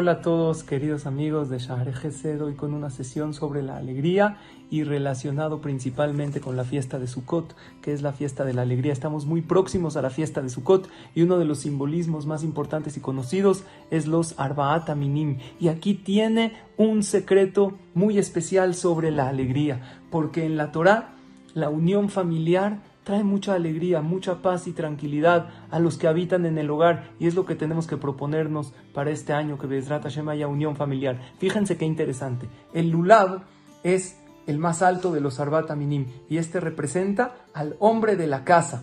[0.00, 4.38] Hola a todos queridos amigos de Shahre Gesed, hoy con una sesión sobre la alegría
[4.70, 8.94] y relacionado principalmente con la fiesta de Sukkot, que es la fiesta de la alegría.
[8.94, 12.96] Estamos muy próximos a la fiesta de Sukkot y uno de los simbolismos más importantes
[12.96, 15.36] y conocidos es los Arbaat Aminim.
[15.60, 21.12] Y aquí tiene un secreto muy especial sobre la alegría, porque en la Torah
[21.52, 26.58] la unión familiar trae mucha alegría, mucha paz y tranquilidad a los que habitan en
[26.58, 30.28] el hogar y es lo que tenemos que proponernos para este año que Bezrat Hashem
[30.28, 31.18] haya unión familiar.
[31.38, 32.48] Fíjense qué interesante.
[32.72, 33.42] El Lulav
[33.82, 38.44] es el más alto de los Arbat Aminim y este representa al hombre de la
[38.44, 38.82] casa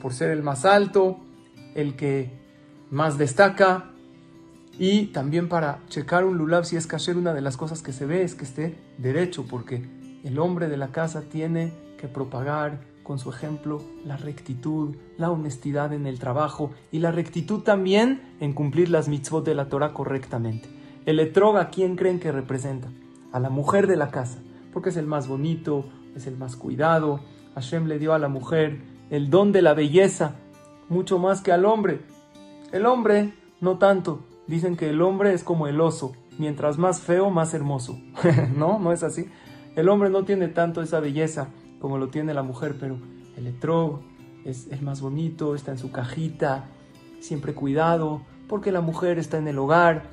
[0.00, 1.18] por ser el más alto,
[1.74, 2.30] el que
[2.90, 3.90] más destaca
[4.78, 8.06] y también para checar un Lulav si es kasher una de las cosas que se
[8.06, 9.86] ve es que esté derecho porque
[10.24, 15.92] el hombre de la casa tiene que propagar con su ejemplo la rectitud, la honestidad
[15.92, 20.68] en el trabajo y la rectitud también en cumplir las mitzvot de la Torah correctamente.
[21.04, 22.88] El etrog, ¿a quién creen que representa?
[23.32, 24.38] A la mujer de la casa,
[24.72, 27.20] porque es el más bonito, es el más cuidado.
[27.54, 30.36] Hashem le dio a la mujer el don de la belleza,
[30.88, 32.00] mucho más que al hombre.
[32.72, 34.24] El hombre, no tanto.
[34.46, 37.98] Dicen que el hombre es como el oso, mientras más feo, más hermoso.
[38.56, 39.26] no, no es así.
[39.74, 41.48] El hombre no tiene tanto esa belleza
[41.82, 42.96] como lo tiene la mujer, pero
[43.36, 44.02] el etrog
[44.44, 46.66] es el más bonito, está en su cajita,
[47.18, 50.04] siempre cuidado, porque la mujer está en el hogar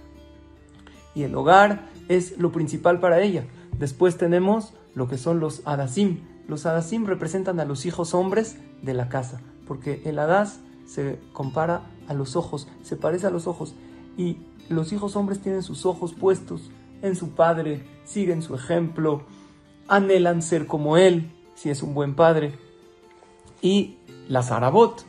[1.14, 3.46] y el hogar es lo principal para ella.
[3.78, 6.22] Después tenemos lo que son los adasim.
[6.48, 11.84] Los adasim representan a los hijos hombres de la casa, porque el hadas se compara
[12.08, 13.76] a los ojos, se parece a los ojos
[14.18, 14.38] y
[14.70, 16.72] los hijos hombres tienen sus ojos puestos
[17.04, 19.22] en su padre, siguen su ejemplo,
[19.88, 22.54] anhelan ser como él, si es un buen padre.
[23.62, 23.98] Y
[24.30, 25.04] las arabot,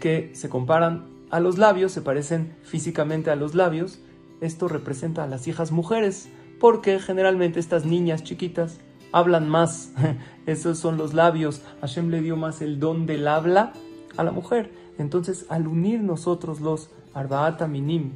[0.00, 3.98] que se comparan a los labios, se parecen físicamente a los labios.
[4.42, 6.28] Esto representa a las hijas mujeres,
[6.60, 8.80] porque generalmente estas niñas chiquitas
[9.12, 9.92] hablan más.
[10.46, 11.62] Esos son los labios.
[11.80, 13.72] Hashem le dio más el don del habla
[14.18, 14.70] a la mujer.
[14.98, 18.12] Entonces, al unir nosotros los Arbaat Minim,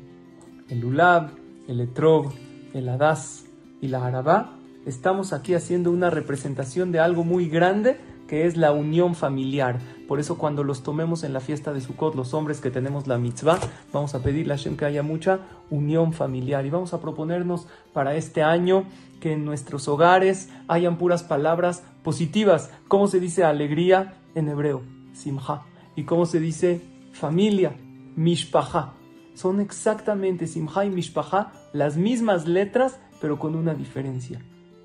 [0.68, 1.30] el Ulab,
[1.68, 2.34] el Etrog,
[2.74, 3.46] el Hadas
[3.80, 7.98] y la Arabá, estamos aquí haciendo una representación de algo muy grande
[8.32, 9.78] que es la unión familiar.
[10.08, 13.18] Por eso cuando los tomemos en la fiesta de Sukkot, los hombres que tenemos la
[13.18, 13.58] mitzvah,
[13.92, 18.14] vamos a pedirle a Hashem que haya mucha unión familiar y vamos a proponernos para
[18.14, 18.84] este año
[19.20, 22.70] que en nuestros hogares hayan puras palabras positivas.
[22.88, 24.80] ¿Cómo se dice alegría en hebreo?
[25.12, 25.66] Simha.
[25.94, 26.80] ¿Y cómo se dice
[27.12, 27.76] familia?
[28.16, 28.94] Mishpaha.
[29.34, 34.40] Son exactamente Simha y Mishpaha las mismas letras, pero con una diferencia.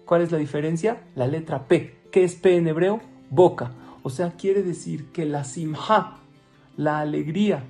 [0.07, 1.01] ¿Cuál es la diferencia?
[1.16, 1.97] La letra P.
[2.13, 3.01] ¿Qué es P en hebreo?
[3.29, 3.73] Boca.
[4.03, 6.19] O sea, quiere decir que la simha,
[6.78, 7.66] la alegría,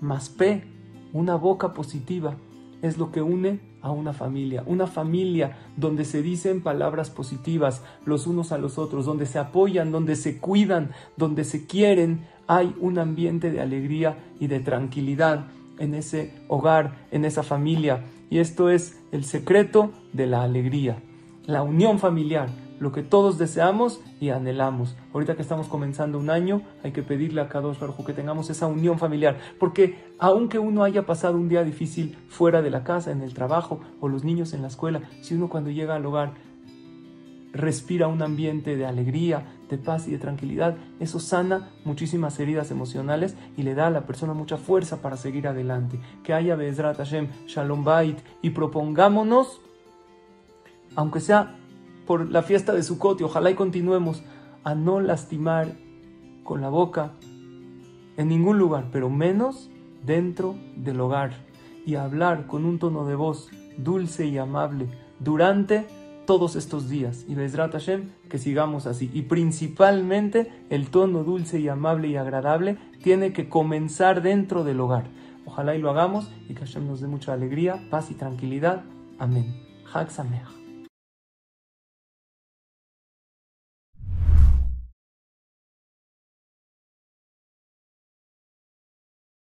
[0.00, 0.64] más P,
[1.12, 2.36] una boca positiva,
[2.80, 4.62] es lo que une a una familia.
[4.64, 9.92] Una familia donde se dicen palabras positivas los unos a los otros, donde se apoyan,
[9.92, 12.24] donde se cuidan, donde se quieren.
[12.46, 15.44] Hay un ambiente de alegría y de tranquilidad
[15.78, 18.06] en ese hogar, en esa familia.
[18.30, 21.02] Y esto es el secreto de la alegría
[21.48, 24.96] la unión familiar, lo que todos deseamos y anhelamos.
[25.14, 28.66] Ahorita que estamos comenzando un año, hay que pedirle a Kadosh Baruj que tengamos esa
[28.66, 33.22] unión familiar, porque aunque uno haya pasado un día difícil fuera de la casa, en
[33.22, 36.34] el trabajo o los niños en la escuela, si uno cuando llega al hogar
[37.54, 43.36] respira un ambiente de alegría, de paz y de tranquilidad, eso sana muchísimas heridas emocionales
[43.56, 45.98] y le da a la persona mucha fuerza para seguir adelante.
[46.22, 49.62] Que haya Bezrat Hashem, Shalom Bait y propongámonos
[50.96, 51.56] aunque sea
[52.06, 54.22] por la fiesta de Sukkot, y ojalá y continuemos
[54.64, 55.74] a no lastimar
[56.44, 57.12] con la boca
[58.16, 59.70] en ningún lugar, pero menos
[60.04, 61.32] dentro del hogar,
[61.84, 64.88] y hablar con un tono de voz dulce y amable
[65.20, 65.86] durante
[66.26, 67.24] todos estos días.
[67.26, 69.10] Y Bezrat Hashem, que sigamos así.
[69.14, 75.04] Y principalmente el tono dulce y amable y agradable tiene que comenzar dentro del hogar.
[75.46, 78.84] Ojalá y lo hagamos y que Hashem nos dé mucha alegría, paz y tranquilidad.
[79.18, 79.62] Amén.
[79.90, 80.10] Hag.